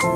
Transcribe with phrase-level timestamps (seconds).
[0.00, 0.06] こ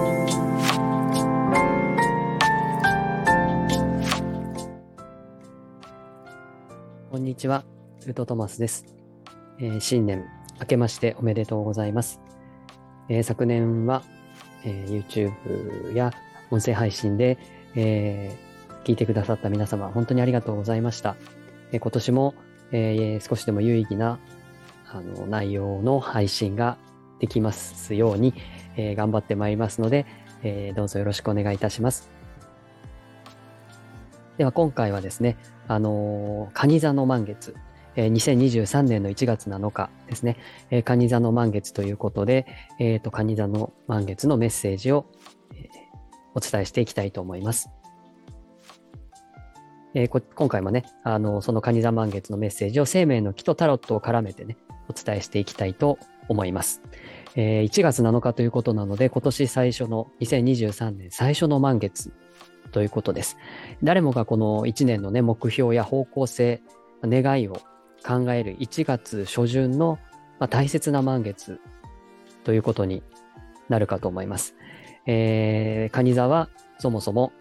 [7.18, 7.64] んにちは、
[8.06, 8.86] ウトトマスです、
[9.58, 10.24] えー、新年
[10.58, 12.22] 明けましておめでとうございます。
[13.10, 14.02] えー、昨年は、
[14.64, 16.14] えー、YouTube や
[16.50, 17.36] 音声配信で、
[17.76, 18.34] え
[18.84, 21.16] 聞いてくださった皆様、本当にありがとうございました。
[21.72, 22.34] え今年も、
[22.72, 24.18] え少しでも有意義な
[24.90, 26.78] あの内容の配信が
[27.24, 28.34] できますように、
[28.76, 30.04] え頑張ってまいりますので、
[30.42, 32.10] えどうぞよろしくお願いいたします。
[34.36, 37.54] では今回はですね、あのー、蟹座の満月、
[37.96, 40.36] えー、2023年の1月7日ですね、
[40.70, 42.46] えー、蟹座の満月ということで、
[42.78, 45.06] えっ、ー、と、蟹座の満月のメッセージを、
[45.54, 45.68] えー、
[46.34, 47.70] お伝えしていきたいと思います。
[49.94, 54.56] えー、今回もね、あの、その蟹座満月のメッセージを生命の木とタロットを絡めてね、
[54.88, 56.82] お伝えしていきたいと思います。
[57.36, 62.12] え、1月7日ということなので、今年最初の2023年最初の満月
[62.72, 63.36] ということです。
[63.82, 66.62] 誰もがこの1年のね、目標や方向性、
[67.02, 67.54] 願いを
[68.06, 69.98] 考える1月初旬の、
[70.38, 71.60] まあ、大切な満月
[72.44, 73.02] ということに
[73.68, 74.54] なるかと思います。
[75.06, 77.32] えー、蟹座はそもそも、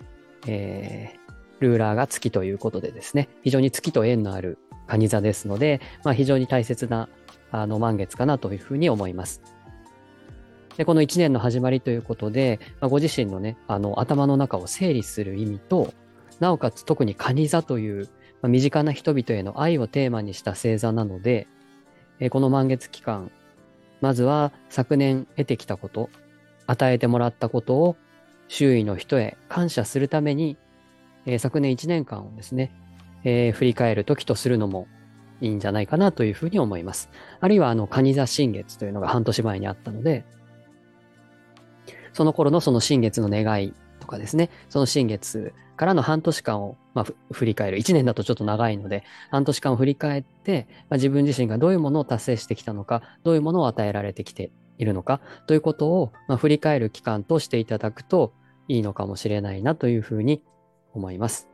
[0.47, 7.09] えー、ルーラーが月ということでですね、非常に月と縁のある蟹座ですので、まあ、非常に大切な
[7.51, 9.41] あの満月かなというふうに思います。
[10.77, 15.93] で、この1年の始まりということで、まあ、ご自身のね、あの、頭の中を整理する意味と、
[16.39, 18.09] なおかつ特に蟹座という、
[18.41, 21.47] まあ、身近な人々への愛をテーマにした星座なので、
[22.19, 23.31] え、この満月期間、
[24.01, 26.09] まずは昨年得てきたこと、
[26.65, 27.95] 与えてもらったことを
[28.47, 30.57] 周囲の人へ感謝するために、
[31.25, 32.71] え、昨年1年間をですね、
[33.23, 34.87] えー、振り返る時とするのも
[35.41, 37.09] いいんじゃないかなというふうに思います。
[37.39, 40.25] あるいは、あの、蟹座新月というのが半年前にあったので、
[42.13, 47.77] その頃のその新月の願いとかですね、その新月からの半年間を、まあ、振り返る。
[47.77, 58.33] 1年だとちょっと長いので、半年間を振り返って、まあ、自分自身がどういうものを達成してきたのか、どういうものを与えられてきているのか、ということを、まあ、振り返る期間としていただくと
[58.67, 60.43] いいのかもしれないなというふうに
[60.93, 61.52] 思います。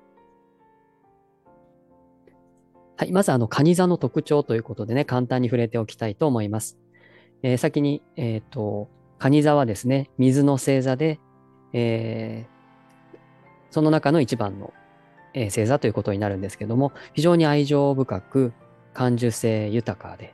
[3.00, 3.14] はい。
[3.14, 6.78] まず、あの、カニ座の特徴ということでね、簡単に触れておきたいと思います。
[7.44, 8.90] えー、先に、えっ、ー、と、
[9.20, 11.22] 蟹座はですね、水の星座で、
[11.72, 13.18] えー、
[13.72, 14.74] その中の一番の、
[15.34, 18.52] え、星座ということになるんですけども、非常に愛情深く、
[18.94, 20.34] 感受性豊かで、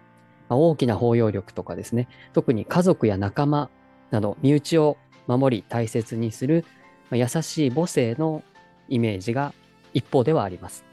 [0.50, 3.70] まあ、大きな包容力とかですね、特に家族や仲間
[4.10, 6.66] など、身内を守り大切にする、
[7.12, 8.42] まあ、優しい母性の
[8.90, 9.54] イメージが
[9.94, 10.84] 一方ではあります。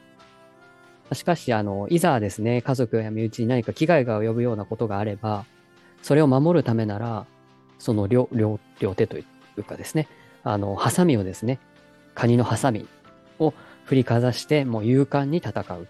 [1.15, 5.45] しかし、あの、いざですね、家族や身内に何か危害が及ぶようなことがあれば、
[6.03, 7.27] それを守るためなら、
[7.79, 9.25] その両両両手とい
[9.57, 10.09] うかですね、
[10.45, 11.59] あの、ハサミをですね、
[12.15, 12.87] カニのハサミ
[13.39, 15.87] を振りかざして、もう勇敢に戦う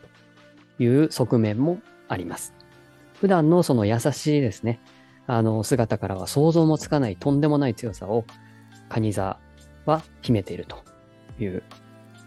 [0.77, 1.79] という側面も
[2.09, 2.55] あります。
[3.21, 4.81] 普段のその優しいですね、
[5.27, 8.25] あの、姿からは想像もつかないとんでもない強さを、
[8.89, 9.39] カニ座
[9.87, 10.77] は秘めていると
[11.39, 11.63] いう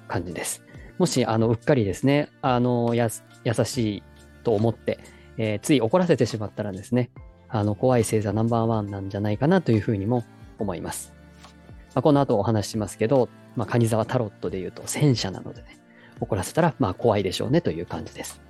[0.08, 0.64] 感じです。
[0.98, 3.10] もし、あの、うっかりですね、あの、や、
[3.44, 4.04] 優しい
[4.44, 5.00] と思って、
[5.38, 7.10] えー、つい怒らせてしまったらですね、
[7.50, 10.24] あの、怖い星座ナンバーワンなんじゃないかなというふうにも
[10.60, 11.14] 思います。
[11.94, 15.78] まあ、この後お話しますけど、まあ、カニ沢タロットで言うと戦車なのでね、
[16.20, 18.42] 怒らせたら、まあ、怖いでしょうねという感じです。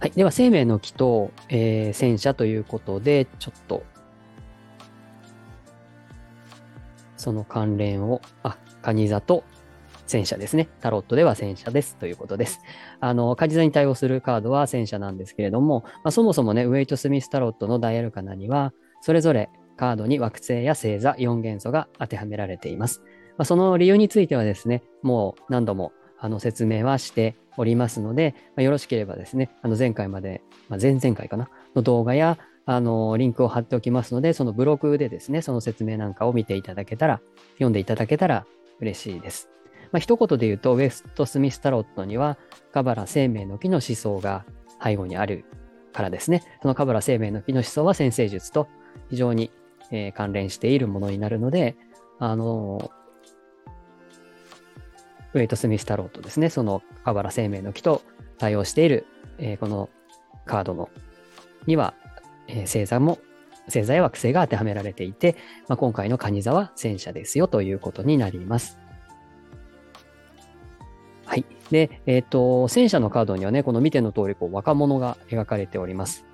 [0.00, 0.12] はい。
[0.12, 3.82] では、生命の木と、えー、戦車ということで、ちょっと、
[7.16, 9.44] その関連を、あ、カニ座と
[10.08, 10.68] 戦車ですね。
[10.80, 12.60] タロットでは戦車ですということです。
[13.00, 18.72] あの、カジ座に対応するカードは戦車なんですけれども、まあ、そもそもね、ウェイト・スミス・タロットのダイアルカナには、
[19.02, 23.02] それぞれカードに惑星や星座4元素が当てはめられています。
[23.36, 37.20] まあ、その理由についてはですね、もう何度もあの説明はしておりますので、まあ、よろしければですね、あの前回まで、まあ、前々回かな、の動画や、あの、リンクを貼っておきますので、そのブログでですね、その説明なんかを見ていただけたら、
[37.54, 38.46] 読んでいただけたら
[38.80, 39.48] 嬉しいです。
[39.92, 42.36] まあ、一言で言うと、ウェストスミスタロットには、
[42.72, 44.44] カバラ生命の木の思想が
[44.82, 45.44] 背後にある
[45.92, 46.42] からですね。
[46.62, 48.68] そのカバラ生命の木の思想は先生術と
[49.10, 49.50] 非常に、
[49.90, 51.76] えー、関連しているものになるので、
[52.18, 52.90] あの
[55.34, 56.50] ウェイト・スミス・タロットですね。
[56.50, 58.02] そのカバラ生命の木と
[58.38, 59.06] 対応している、
[59.38, 59.88] えー、この
[60.44, 60.90] カードの
[61.66, 61.94] には、
[62.46, 63.18] えー、星座も、
[63.68, 65.36] 星座や惑星が当てはめられていて、
[65.68, 68.78] まあ、今回のカニ座は戦車ですよということになります。
[71.24, 71.44] はい。
[71.70, 76.24] で、えっ、ー、と、戦車のカードにはね、この見ての通り、こう、若者が描かれております。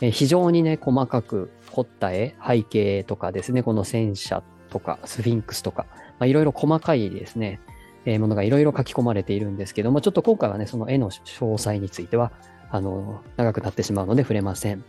[0.00, 5.86] えー、非常にね、細かく凝った絵、背景とかですね、この戦車とかスフィンクスとか、
[6.18, 7.60] まあ、いろいろ細かいですね、
[8.04, 12.32] えー、ものがいろいろ書き込まれているんですけども、ちょっと今回はね、その絵の詳細については、
[12.70, 14.84] あの、長くなってしまうので触れません。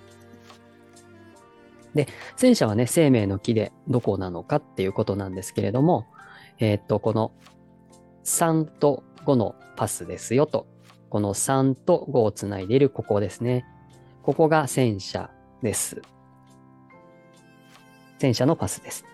[1.95, 6.05] で、戦車はね、生命の木でどこなのかっていうことなんですけれども、
[6.59, 7.31] えー、っと、この
[8.25, 10.67] 3と5のパスですよと。
[11.09, 13.65] この3と5をつないでいるここですね。
[14.23, 15.29] ここが戦車
[15.63, 16.01] です。
[18.19, 19.05] 戦車のパスです。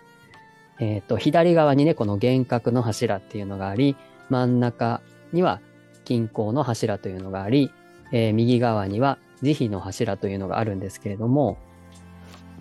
[0.80, 3.96] えっ、と、左側にね、この幻覚の柱っていうのがあり、
[4.30, 5.00] 真ん中
[5.32, 5.60] には
[6.04, 7.70] 均衡の柱というのがあり、
[8.10, 11.58] えー、右側には慈悲の柱というのがあるんですけれども、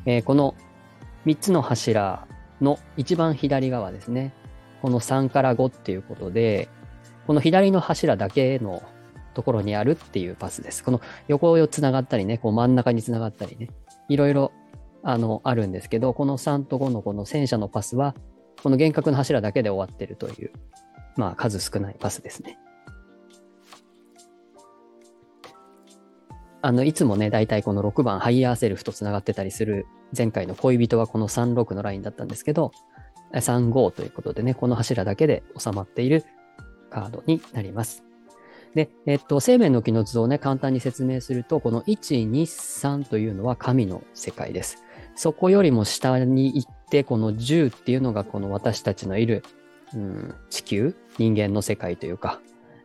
[0.05, 0.55] えー、この
[1.25, 2.27] 3つの柱
[2.61, 4.33] の一番左側ですね。
[4.81, 6.69] この3から5っていうことで、
[7.27, 8.81] この左の柱だけの
[9.33, 10.83] ところにあるっていうパスです。
[10.83, 13.69] この横をつながったりね、こう真ん中につながったりね、
[14.09, 14.51] いろいろ
[15.03, 18.15] あのあるんですけど、この3と5のこの戦車のパスは、
[18.63, 20.51] この厳格の柱だけで終わってるという、
[21.15, 22.57] まあ数少ないパスですね。
[26.61, 32.71] あの、いつもね、大体この6番ハイヤーセルフと繋がってたりする前回の恋人はこの36のラインだったんですけど、
[33.33, 36.23] 35ということでね、この柱だけで収まっている
[36.89, 38.03] カードになります。
[38.75, 44.83] で、えっと、生命の木の図をね、簡単に説明すると、この1、2、3というのは神の世界です。
[45.15, 49.43] そこよりも下に行って、この10っていうのがこの私たちのいる、
[49.93, 52.39] うん、地球、人間の世界というか、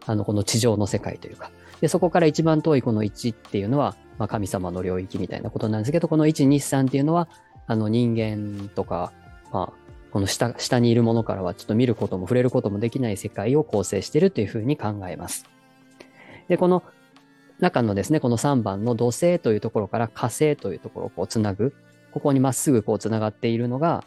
[0.06, 1.50] あの、この地上の世界というか。
[1.80, 7.28] で、そこから一番遠いこの1っていうのは、まあ、神様の領域みたいなことなんですけど、この1、2、3っていうのは、
[7.66, 9.12] あの、人間とか、
[9.52, 15.44] まあ、この下、下にいるものからはちょっと見ることも触れることもできない世界を構成しているというふうに考えます。
[16.48, 16.82] で、この
[17.58, 21.74] 中のですね、この3番の土星というところから火星というところをこうつなぐ、
[22.12, 24.04] ここにまっすぐこうつながっているのが、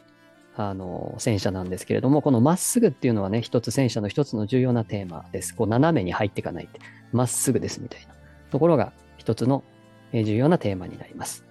[0.62, 5.56] あの、戦車なんですけれども、このまっすぐっていうのはね、一つ戦車の一つの重要なテーマです。
[5.56, 6.82] こう斜めに入っていかないって、
[7.14, 8.14] まっすぐですみたいな
[8.52, 9.64] ところが一つの
[10.12, 11.46] 重要なテーマになります。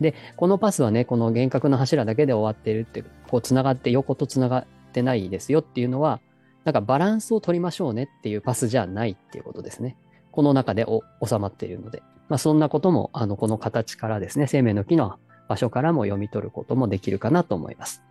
[0.00, 6.18] で、このパスはね、この幻覚の柱だけで終わってるって、こう繋がって横と繋がってないですよっていうのは、
[6.64, 9.96] なんかバランスを取りましょうねっていうパスじゃないっていうことですね。
[10.32, 10.84] この中で
[11.24, 12.02] 収まっているので。
[12.28, 18.02] まあそんなことも、あの、この形からですね、生命の木の場所からも読み取ることもできるかなと思います。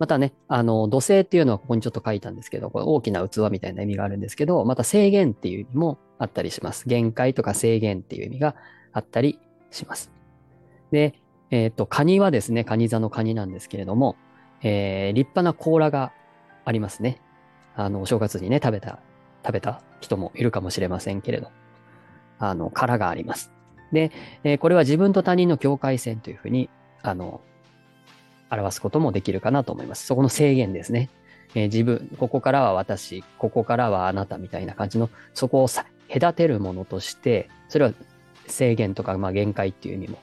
[0.00, 6.88] またね、あの、土星っていうのはここにちょっと書いたんですけど、これ大きな器みたいな意味があるんですけど、また制限っていう意味もあったりします。
[6.88, 8.56] 限界とか制限っていう意味が
[8.94, 9.38] あったり
[9.70, 10.10] します。
[10.90, 11.20] で、
[11.50, 14.16] えっ、と、カニはですね、カニ座のカニなんですけれども、
[14.62, 16.12] えー、立派な甲羅が
[16.64, 17.20] ありますね。
[17.76, 19.00] あの、お正月にね、食べた、
[19.44, 21.50] 食べた人もいるかもしれませんけれど、
[22.38, 23.52] あの、殻があります。
[23.92, 24.12] で、
[24.44, 26.70] えー、これは自分と他人の境界線というふうに、
[27.02, 27.42] あの、
[28.50, 30.06] 表すこともできるかなと思います。
[30.06, 31.08] そこの制限ですね。
[31.54, 35.68] えー、自分、ここからは私、ここからはあなたみたいな感じの、そこを
[36.12, 37.92] 隔てるものとして、それは
[38.46, 40.18] 制限とか、まあ限界っていう意味も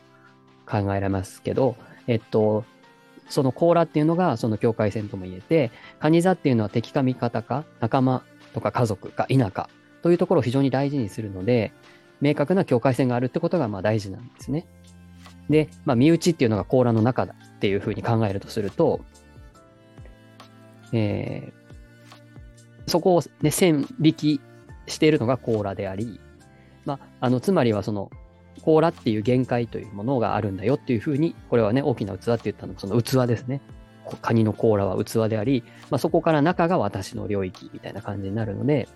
[0.65, 1.75] 考えられますけど、
[2.07, 2.63] えっと、
[3.29, 9.69] その甲羅っていうのがその境界線とも言えて、カニ座っていうのは敵か味方か仲間とか家族か否か
[10.01, 11.73] というところを非常に大事にするので、
[12.21, 14.65] 明確な境界線があるってことがまあ大事なんですね。
[15.49, 19.01] で、まあ、身内っていうのが甲羅の中だっていうふうに考えるとすると、
[20.93, 24.41] えー、そこをね、線引き
[24.85, 26.19] しているのが甲羅であり、
[26.85, 28.11] まあ、あの、つまりはその、
[28.61, 33.61] 甲羅っていう限界というものがあるんだよっていうふうに、これはね、大きな器って言ったのその器ですね。
[34.21, 38.87] カニの甲羅は器であり、まあ、そこから中が私の領域みたいな感じになるので、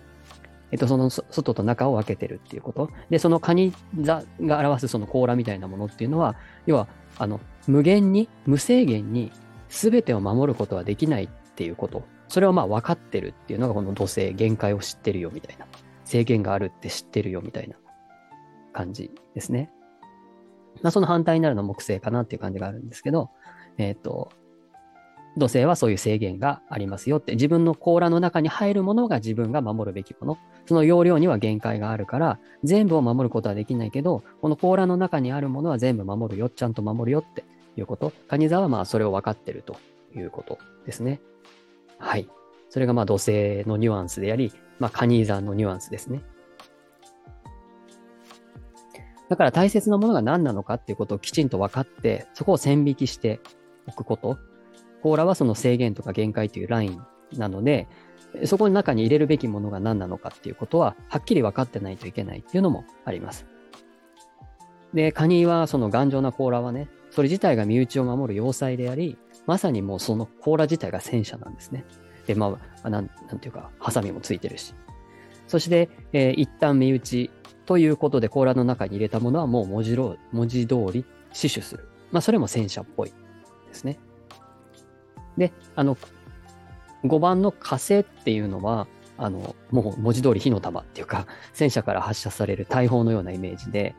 [0.72, 2.90] えっと、その外と中を分けてるっていうこと。
[3.10, 6.34] で、そのカニ座が表すその甲羅みたいなものっていうのは、
[6.66, 6.88] 要は、
[7.18, 9.30] あの、無限に、無制限に
[9.68, 12.02] 全てを守ることはできないっていうこと。
[12.28, 15.66] それをまあ分かってるっていうのがこの土星、限界を知ってるよみたいな。
[16.04, 17.76] 制限があるって知ってるよみたいな
[18.72, 19.70] 感じですね。
[20.82, 23.30] まあ、その反対になるのは木星かなっていう感じがあるんですけど、
[23.78, 24.30] えっ、ー、と、
[25.36, 30.38] 土星はそういう制限がありますよって、自分の甲羅の中に入るものが自分が守るべきもの。
[30.66, 37.44] その容量には限界があるから、全部を守ることはできないけど、この甲羅の中にあるものは全部守るよ、ちゃんと守るよって
[37.76, 38.12] いうこと。
[38.28, 39.76] カニ座はまあそれを分かってると
[40.14, 41.20] いうことですね。
[41.98, 42.28] はい。
[42.68, 46.22] それがまあ土星のニュアンスであり、まあカニ座のニュアンスですね。
[49.30, 53.40] だから大切なものが何なのかっていうことをきちんと分かって、そこを線引きして
[53.86, 54.36] おくこと。
[55.02, 57.02] コーラはその制限とか限界というライン
[57.36, 57.88] なので、
[58.44, 63.46] そこの中に入れるべきものが何なのかっていうことは、はっきり分かってないといけないっていうのもあります。
[64.94, 71.84] で、カニはその頑丈な甲羅はね、それ自体が身内を守る要塞であり、まさにもうその甲羅自体が戦車なんですね。
[72.26, 74.74] で、まあ、なん、なんていうか、ハサミもついてるし。
[75.48, 77.30] そして、えー、一旦身内
[77.66, 81.88] ということで甲羅の中に入れたものはもう文字文字通り死守する。
[82.10, 83.14] まあ、それも戦車っぽいで
[83.74, 83.98] すね。
[85.36, 85.96] で、あの、
[87.04, 88.86] 5番の火星っていうのは、
[89.18, 93.94] あの、もう文字通り火の玉っていうか、 戦車から発射される大砲のようなイメージで、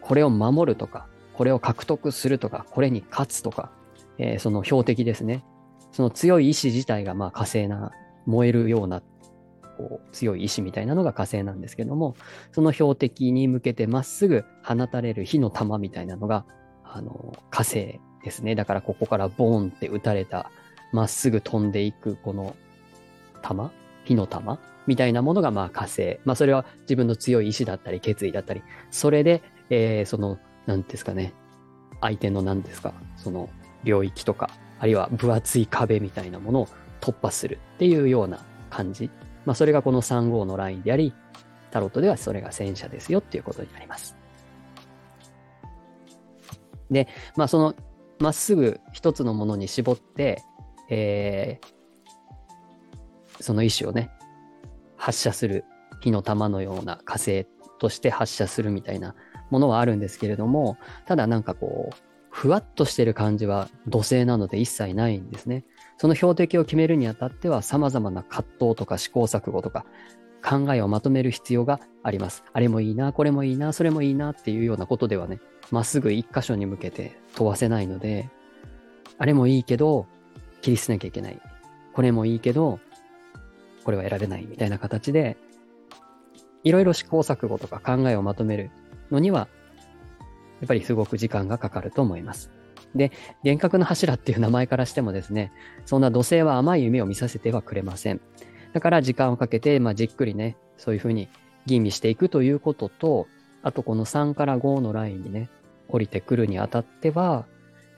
[0.00, 3.70] これを守るとか、これを獲得するとか、これに勝つとか、
[4.18, 5.44] えー、その標的ですね。
[5.92, 7.92] その強い意志自体がまあ火星な、
[8.24, 9.02] 燃えるような
[9.76, 12.14] こう強い意志みたいなのが火星なんですけども、
[12.52, 16.44] その標的に向けてまっすぐ放たれる火の玉みたいなのが、
[16.84, 18.54] あの、火星ですね。
[18.54, 20.50] だからここからボーンって撃たれた、
[20.92, 22.54] まっすぐ飛んでいくこの
[23.42, 23.72] 玉？
[24.04, 24.58] 火の玉？
[24.86, 26.18] みたいなものがまあ火星。
[26.24, 31.32] まあそれは自分の強い意志だったり決意だったり、それで、えー、その、なんですかね、
[32.00, 33.48] 相手の何ですか、その
[33.84, 36.68] 領域とか、あるいは分厚い壁みたいなものを
[37.00, 39.10] 突破するっていうような感じ。
[39.44, 41.14] まあそれがこの3号のラインであり、
[41.70, 44.16] タロットではそれが戦車ですよっていうことになります。
[46.90, 47.74] で、まあその
[48.18, 50.42] まっすぐ一つのものに絞って、
[50.94, 54.10] えー、その意思をね、
[54.98, 55.64] 発射する
[56.02, 57.46] 火の玉のような火星
[57.78, 59.14] として発射するみたいな
[59.50, 61.94] ものはあるんですけれども、ただなんかこう、
[62.28, 65.64] ふわっとしてる感じは土星なので一切ないんですね。
[65.96, 69.86] その標的を決めるにあたっては様々な葛藤とか試行錯誤とか
[70.44, 72.44] 考えをまとめる必要があります。
[72.52, 78.28] あれもいいな、これもいいな、それもいいなっていうようなことではね、まっすぐ一箇所に向けて問わせないので、
[79.16, 80.06] あれもいいけど、
[80.62, 81.40] 切り捨てなきゃいけない。
[81.92, 82.80] これもいいけど、
[83.84, 85.36] これは得られないみたいな形で、
[86.64, 88.70] いろいろ試行錯誤とか考えをまとめる
[89.10, 89.48] のには、
[90.60, 92.50] やっぱりすごく時間がかかると思います。
[92.94, 93.10] で、
[93.42, 95.52] 幻覚の柱っていう名前からしてもですね、
[95.84, 98.20] そんな土星は甘い夢を見させてはくれません。
[98.72, 101.28] だから時間をかけて、まあ、じっくりね、そういうふうに
[101.66, 103.26] 吟味していくということと、
[103.62, 105.50] あとこの3から5のラインにね、
[105.88, 107.46] 降りてくるにあたっては、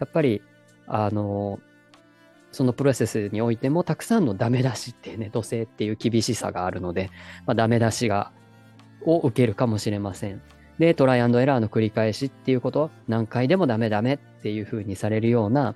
[0.01, 0.43] やっぱり、
[0.87, 1.61] あの、
[2.55, 7.11] そのプロセスにおいてもたくさんのダメ出しっていうね、土星っていう厳しさがあるので、
[7.47, 8.33] まあ、ダメ出しが、
[9.05, 10.41] を受けるかもしれません。
[10.79, 15.75] で、トライアンドエラーの繰り返しっていうこと、何回でもダメダメっていう風にされるような、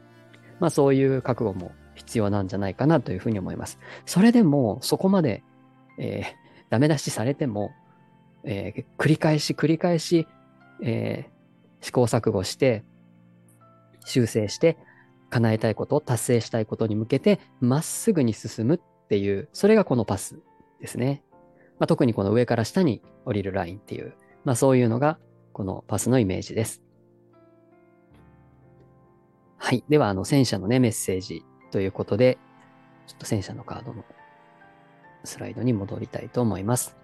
[0.61, 3.79] まあそういう覚悟も必要なんじゃないかなというふうに思います。
[4.07, 5.43] それでも、そこまで、
[5.99, 6.25] えー、
[6.71, 7.71] ダメ出しされても、
[8.45, 10.27] えー、繰り返し繰り返し、
[10.83, 12.85] えー、試行錯誤して、
[14.05, 14.79] 修正して、
[15.31, 20.41] 叶えたいこと、達成したいことに向けて、まっすぐに進むっていう、それがこのパス
[20.81, 21.23] ですね。
[21.79, 25.19] まあ、特にこの上から下に降りるラインっていう、まあそういうのが
[25.53, 26.83] このパスのイメージです。
[29.59, 29.85] はい。
[29.89, 32.39] では、あの、戦車のね、メッセージということで、
[33.07, 34.05] ちょっと戦車のカードの
[35.25, 36.97] スライドに戻りたいと思います。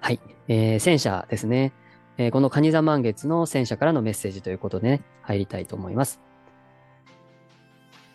[0.00, 0.20] はい。
[0.48, 1.72] えー、戦車ですね。
[2.18, 6.20] えー、このカニ座満月の戦車からのメッセージということで、ね、入りたいと思います。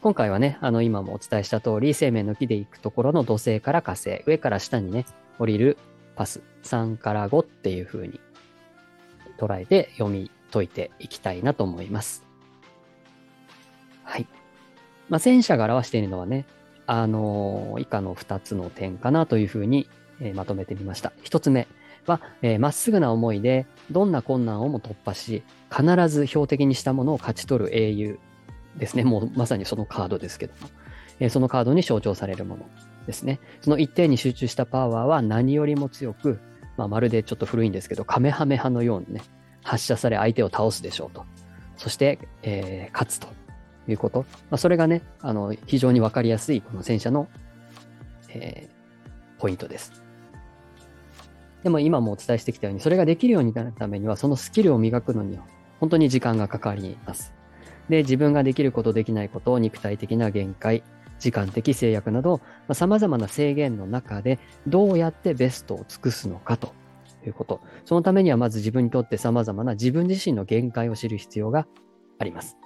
[0.01, 5.06] 今回はね、あの、今もお伝えした通り、生命の木で行くところの土星から火星、上から下にね、
[5.39, 5.77] 降りる
[6.16, 8.20] パス、3から5っていう風に
[9.39, 12.24] 捉えて読み解いていきたいなと思います。
[14.04, 14.27] はい。
[15.10, 16.46] まあ、戦車が表しているのはね、
[16.86, 19.89] あのー、以下の2つの点かなという風に、
[20.22, 21.12] えー、まとめてみました。
[21.24, 21.68] 1つ目
[22.06, 25.42] は、えー、まっすぐな思いで、どんな困難をも突破し、
[25.75, 28.20] 必ず標的にしたものを勝ち取る英雄
[28.77, 29.03] ですね。
[29.03, 30.69] もうまさにそのカードですけども。
[31.19, 32.65] えそのカードに象徴されるもの
[33.05, 33.39] ですね。
[33.62, 36.39] その一点に集中したパワーは何よりも強く、
[36.77, 39.22] まあ、まるでちょっと古いんですけど、カメハメハのようにね、
[39.63, 41.25] 発射され相手を倒すでしょうと。
[41.75, 43.27] そして、えー、勝つと
[43.88, 44.25] いうこと。
[44.50, 47.27] まあ、それがね、あの、非常にわかりやすいこの戦車の、
[48.29, 50.03] えー、ポイントです。
[51.63, 55.43] でも今もお伝えしてきたように、それができるようになるためには、そのスキルを磨くのには、
[55.79, 57.37] 本当に時間がかかります。
[57.89, 60.84] で、自分ができること、できないことを、肉体的な限界、
[61.20, 66.74] 時間的制約など、まあ、様々な制限の中で、どうやってベストを尽くすのかと
[67.25, 67.62] いうこと。
[67.86, 71.67] そのためにはまず自分にとって様々な自分自身の限界を知る必要が
[72.20, 72.58] あります。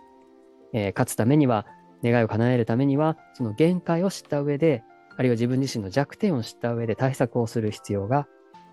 [0.73, 1.65] えー、勝つためには、
[2.03, 4.83] 願いを叶えるためには、その限界を知った上で、
[5.17, 8.27] あるいは自分自身の弱点を知った上で対策をする必要が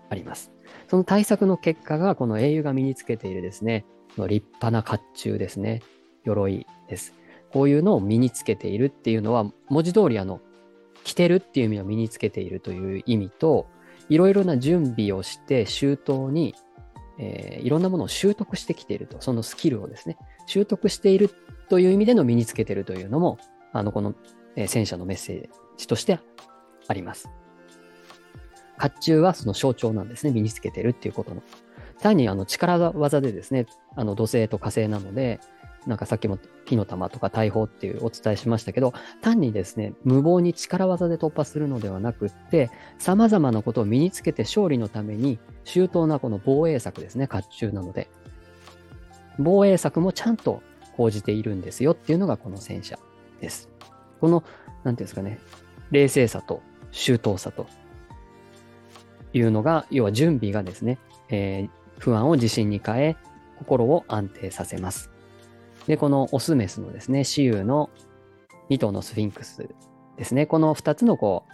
[0.09, 0.51] あります。
[0.87, 3.85] その対策の結果が、この英雄が身につけているですね、
[4.17, 5.81] の立派な甲冑ですね、
[6.29, 7.13] 鎧です。
[7.51, 10.41] こういうのを身につけているっていうのは、文字通りあの、
[11.03, 13.67] 着てるっていう意味を身につけているという意味と、
[14.09, 16.55] いろいろな準備をして周到に、
[17.19, 21.29] えー、いろんなものを習得してきていると、そのスキルをですね、習得している
[21.69, 23.37] という意味での身につけているというのも、
[23.71, 24.15] あの、この、
[24.55, 26.19] えー、戦車のメッセージとして
[26.87, 27.29] あります。
[28.79, 30.31] 甲冑はその象徴なんですね。
[30.31, 31.43] 身につけてるっていうことの。
[31.99, 35.39] 単にあの力技でですね、あの土星と火星なので、
[35.89, 42.69] なんかさっきも火の玉とか大砲っていうお伝えしましたけど、単にですね、無謀に力技で突破するのではなくって、
[42.99, 48.07] 様々なことを身につけて勝利のために、周到なこの防衛策ですね、甲冑なので。
[49.39, 50.61] 防衛策もちゃんと
[50.95, 52.99] 講じているんですよっていうのがこの戦車
[53.41, 53.67] です。
[54.21, 54.43] この、
[54.83, 55.39] なんていうんですかね、
[55.89, 57.65] 冷静さと周到さと
[59.33, 63.17] いうのが、要は準備がですね、えー、不安を自信に変え、
[63.57, 65.09] 心を安定させます。
[65.89, 67.89] で、このオスメスのですね、雌雄の
[68.69, 69.67] 2頭のスフィンクス
[70.17, 70.45] ですね。
[70.45, 71.45] この2つのこ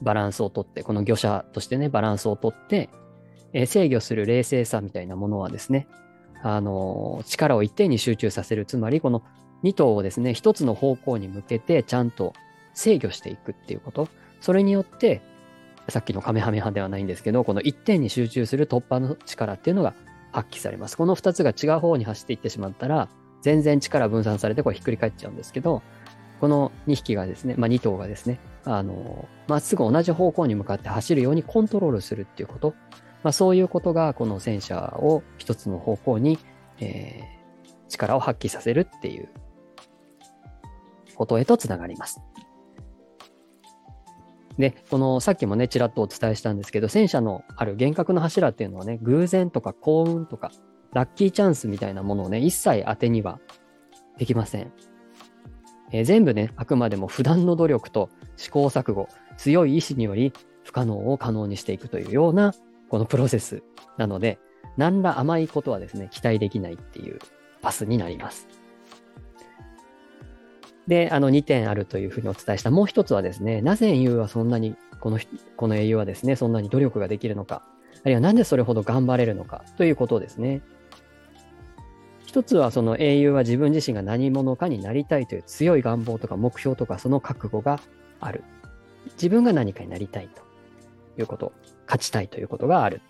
[0.00, 2.90] う、バランスをとって、この魚者としてね、バランスをとって、
[3.52, 5.86] えー、制御する冷静さみたいなものはですね、
[6.42, 8.66] あのー、力を一定に集中させる。
[8.66, 9.22] つまり、この
[9.62, 12.32] 2頭をですね、1つの方向に向けてちゃんと
[12.74, 14.08] 制御していくっていうこと。
[14.40, 15.22] それによって、
[15.88, 19.94] さっきのカメハメハではないんですけど、この一点に集中する突破の力っていうのが
[20.32, 20.96] 発揮されます。
[20.96, 23.08] この2つが違う方に走っていってしまったら、
[23.46, 25.80] 全然力分散されてこうひっくり返っちゃうんですけど、
[26.40, 32.74] この2匹がですね、まあ、2頭がですね、あの、まっすぐ同じ方向に向かって走るようにコントロールするっていうこと、
[33.22, 36.40] まあ、そういうことがこの戦車を一つの方向に、
[36.80, 39.28] えー、力を発揮させるっていう
[41.14, 42.20] ことへとつながります。
[44.58, 50.50] で、このさっきもね、ちらっとお伝えしたんですけど、戦車のある幻覚の柱っていうのはね、偶然とか幸運とか
[50.92, 53.38] ラッキーチャンスみたいなものをね、一切当てには
[54.18, 54.72] できません。
[55.92, 60.32] えー、全部ね、あくまでも普段の努力と試行錯誤、強い意志により
[60.64, 62.54] 不可能を可能にしていくというような、
[62.88, 63.62] このプロセス
[63.96, 64.38] なので、
[64.76, 67.18] 何ら甘いことはですね、期待できないっていう
[67.62, 68.48] パスになります。
[70.86, 72.70] で、あの2点あるというふうにお伝えした。
[72.70, 75.18] もう一つはですね、なぜ英雄はそんなに、この、
[75.56, 77.62] この英雄はですね、そんなに努力ができるのか、
[78.02, 80.62] あるいはなんでそれほど頑張れるのかということですね。
[82.26, 87.80] 一つはその英雄は自分自身が何者かになりたいという強い願望とか目標とかその覚悟が
[88.20, 88.44] ある。
[89.12, 90.42] 自分が何かになりたいと
[91.18, 91.52] いうこと、
[91.86, 93.00] 勝ちたいということがある。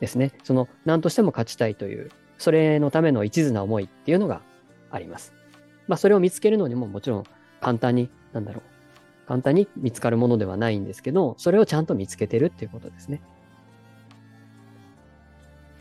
[0.00, 0.32] ですね。
[0.42, 4.42] その何としても勝ちたいという、それのための一途な思いっていうのが
[4.90, 5.32] あります。
[5.86, 7.24] まあそれを見つけるのにももちろん
[7.60, 13.22] 簡単に、なんだろう、簡単に見つかるものではないんですけど、それをちゃんと見つけてるっていうことですね。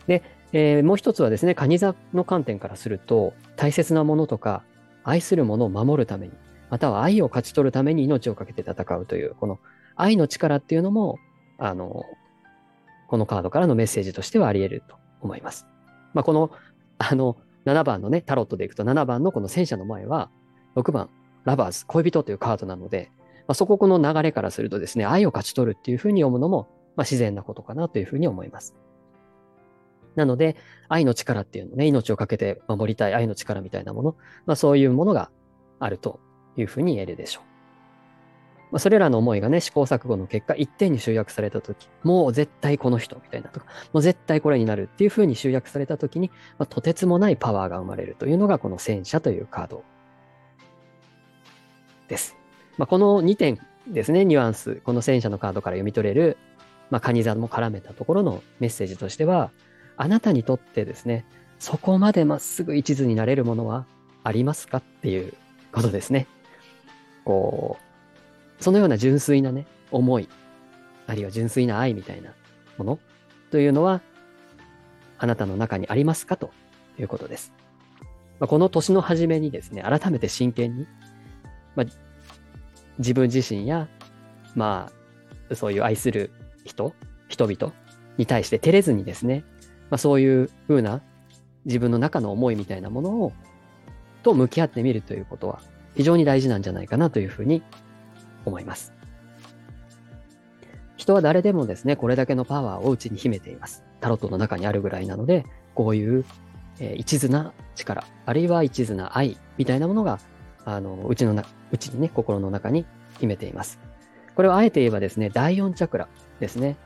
[0.08, 4.64] で、えー、もう一つはですね、カニ座の観点からすると、大切なものとか、
[5.04, 6.34] 愛するものを守るために、
[6.70, 9.60] または愛を勝ち取るために命を懸けて戦うという、この
[9.96, 11.20] 愛の力っていうのも、
[11.58, 12.04] あの、
[13.08, 15.68] このカードからのメッセージとしてはあり得ると思います。
[16.14, 16.52] まあ、この、
[16.98, 20.30] あの、7番のね、タロットでいくと7番のこの戦車の前は、
[20.76, 21.10] 6番、
[21.44, 23.12] ラバーズ、恋人というカードなので、
[23.48, 28.76] まあ、そここの流れからするとですね、愛を勝ち取るっていうふうに読むのも、まあ、自然なことかなというふうに思います。
[30.16, 30.56] なので、
[30.90, 35.32] 愛の力っていうのね、命をかけて守りたい愛の力みたいなもの、まあそういうものが
[35.80, 36.20] あると
[36.58, 37.52] いうふうに言えるでしょう。
[38.72, 49.84] まあ、それらの思いがね、試行錯誤の結果、一点に集約されたとき、もう絶対この人みたいなとか、もう絶対これになるっていうふうに集約されたときに、まあ、とてつもないパワーが生まれるというのがこの戦車というカード
[52.08, 52.38] です。
[52.78, 56.38] まあ、この2点ですね、ニュアンス、この戦車のカードから読み取れる、
[56.90, 59.52] まあ、カニ座も絡めたところのメッセージとしては、
[59.98, 61.26] あなたにとってですね、
[61.60, 63.86] そこまでまっすぐ一途になれるものは
[64.24, 65.34] ありますかっていう
[65.72, 66.28] ことですね。
[67.24, 70.28] こう、そのような純粋なね、思い、
[71.08, 72.32] あるいは純粋な愛みたいな
[72.78, 73.00] もの
[73.52, 74.02] というのは、
[75.18, 76.52] あなたの中にありますかと
[76.98, 77.54] いうことです。
[78.40, 80.88] まあ、この年の初めにですね、改めて真剣に、
[81.76, 81.86] まあ、
[82.98, 83.88] 自分自身や、
[84.56, 84.92] ま
[85.52, 86.32] あ、そういう愛する
[86.66, 86.96] 人、
[87.28, 87.74] 人々
[88.18, 89.44] に対して照れずにですね、
[89.92, 91.02] まあ、そういうふうな
[91.66, 93.34] 自分の中の思いみたいなものを、
[94.24, 95.62] と向き合ってみるということは
[95.96, 97.62] 非常に大事なんじゃないかなというふうに
[98.46, 98.94] 思います。
[100.96, 103.84] 人は誰でもですね、これだけのパワーを内に秘めています。
[104.00, 106.26] タロットの中にあるぐらいなので、こういう、
[106.80, 110.20] えー、一途な力、あるいは一途な愛みたいなものが、
[110.64, 112.86] あの、うちのな、うちにね、心の中に
[113.20, 113.80] 秘めています。
[114.36, 116.08] これをあえて言えばですね、第4チャクラ
[116.40, 116.78] ですね。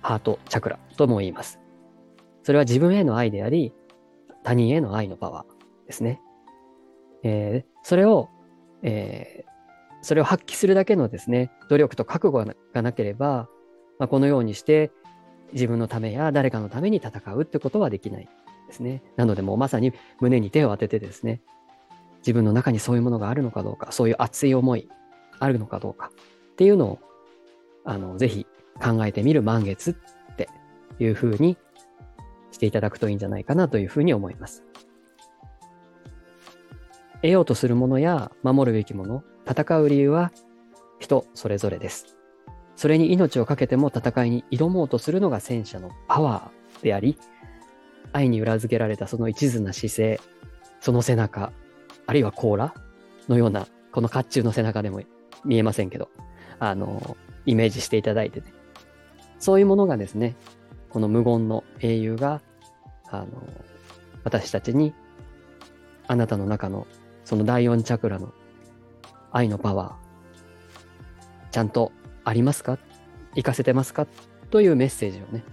[0.00, 1.58] ハートチャクラとも言います。
[2.48, 3.74] それは自分への愛であり、
[4.42, 6.18] 他人への愛のパワーですね。
[7.22, 8.30] えー、それを、
[8.82, 9.48] えー、
[10.00, 13.50] それを発揮するだけのですね、努力と覚悟がなければ、
[13.98, 14.90] まあ、このようにして
[15.52, 18.28] 自分のためや誰かのために戦うってことはできない。
[18.66, 19.02] ですね。
[19.16, 21.42] なのでもうまさに胸に手を当ててですね、
[22.20, 24.88] 自分の中にそういうものがあるのかどうか、そういう熱い思い
[25.38, 26.12] あるのかどうか
[26.52, 26.98] っていうのを、
[27.84, 28.46] あの、ぜひ
[28.82, 29.90] 考えてみる満月
[30.32, 30.48] って
[30.98, 31.58] いうふうに
[32.50, 34.64] していただくといいんじゃないかなというふうに思います。
[37.22, 40.32] 得ようとするものや守るべきもの、戦う理由は
[40.98, 42.16] 人それぞれです。
[42.76, 47.18] それに命を懸けても戦いに挑もうとするのが戦車のパワーであり、
[48.12, 50.20] 愛に裏付けられたその一途な姿勢、
[50.80, 51.52] その背中、
[52.06, 52.72] あるいは甲羅
[53.28, 55.02] のような、この甲冑の背中でも
[55.44, 56.08] 見えませんけど、
[56.60, 58.52] あの、イメージしていただいてね。
[59.38, 60.36] そういうものがですね、
[60.90, 62.40] この無言の英雄が、
[63.10, 63.26] あの、
[64.24, 64.94] 私たちに、
[66.06, 66.86] あなたの中の
[67.24, 68.32] その第四チャクラの
[69.30, 71.92] 愛のパワー、ちゃんと
[72.24, 72.78] ありますか？
[73.30, 74.06] 活かせてますか？
[74.50, 75.44] というメッセージをね、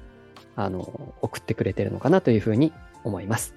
[0.55, 2.71] あの、送ってくれてるのかなというふうに
[3.03, 3.53] 思います。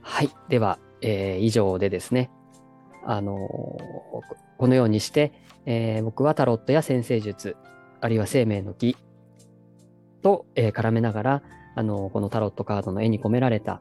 [0.00, 0.30] はい。
[0.48, 2.30] では、えー、以上でですね、
[3.04, 5.32] あのこのようにして、
[5.64, 7.56] えー、僕はタロットや先生術、
[8.00, 8.96] あるいは生命の木
[10.22, 11.42] と、えー、絡めながら、
[11.74, 13.80] あのこのタロットカードの絵に込められた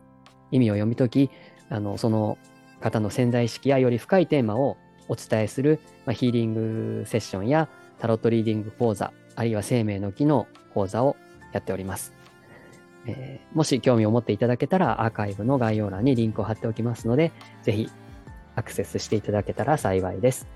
[0.51, 1.29] 意味を読み解き、
[1.69, 2.37] あの、その
[2.79, 4.77] 方の潜在意識やより深いテーマを
[5.07, 11.15] お伝えする、まあ、ヒーリングセッションやタロットリーディング講座、あるいは生命の機能講座を
[11.53, 12.13] やっております。
[13.07, 17.31] えー、もし興味を持っていただけたらアーカイブの概要欄にリンクを貼っておきますので、
[17.63, 17.89] ぜひ
[18.55, 20.47] アクセスしていただけたら幸いです。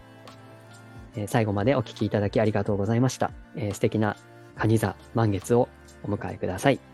[1.15, 3.32] えー、最後までお聴きいただきありがとうございました。
[3.56, 4.15] えー、素敵な
[4.56, 5.69] 蟹座満月を
[6.04, 6.90] お迎えください。